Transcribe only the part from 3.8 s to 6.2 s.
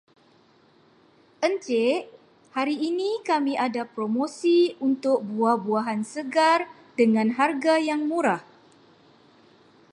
promosi untuk buah-buahan